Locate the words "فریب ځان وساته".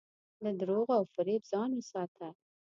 1.13-2.27